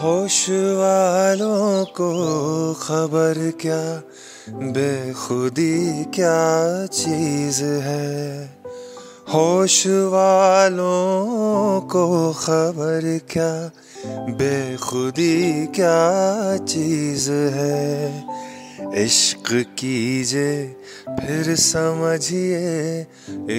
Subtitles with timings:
[0.00, 2.10] होश वालों को
[2.74, 4.02] खबर क्या?
[4.48, 8.44] बेखुदी क्या चीज़ है?
[9.34, 13.70] होश वालों को खबर क्या?
[14.28, 18.24] बेखुदी क्या चीज़ है?
[18.96, 20.66] इश्क कीजिए
[21.08, 23.06] फिर समझिए।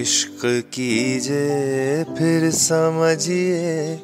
[0.01, 3.99] इश्क कीजिए फिर समझिए।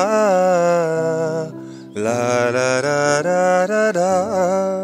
[1.98, 4.77] ला ला रा रा रा रा।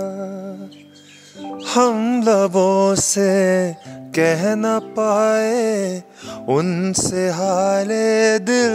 [1.75, 6.03] हम लबों से कह न पाए,
[6.49, 8.73] उनसे हाले दिल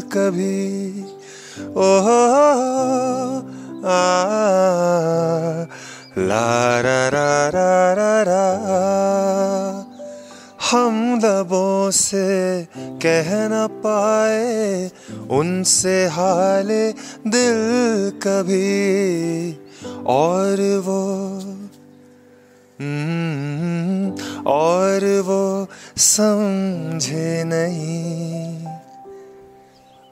[0.00, 1.00] कभी।
[1.76, 2.06] ओह,
[3.84, 4.12] आ,
[6.18, 8.46] ला, रा रा रा रा रा।
[10.70, 14.90] हम लबों से कह न पाए,
[15.30, 16.92] उनसे हाले
[17.26, 17.60] दिल
[18.22, 18.90] कभी।
[20.06, 21.40] और वो
[24.46, 28.64] और वो समझे नहीं।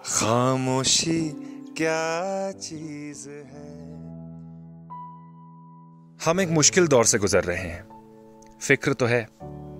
[0.05, 1.29] खामोशी
[1.77, 3.79] क्या चीज़ है?
[6.25, 7.89] हम एक मुश्किल दौर से गुजर रहे हैं।
[8.61, 9.29] फ़िक्र तो है,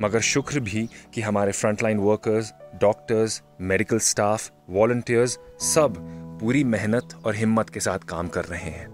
[0.03, 5.95] मगर शुक्र भी कि हमारे frontline workers doctors medical staff volunteers सब
[6.41, 8.89] पूरी मेहनत और हिम्मत के साथ काम कर रहे हैं।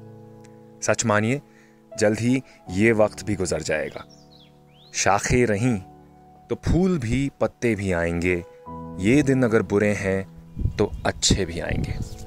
[0.82, 1.42] सच मानिए
[1.98, 4.04] जल्द ही ये वक्त भी गुजर जाएगा।
[4.94, 5.76] शाखें रहीं
[6.50, 8.44] तो फूल भी, पत्ते भी आएँगे।
[9.04, 12.23] ये दिन अगर बुरे हैं तो अच्छे भी आएँगे।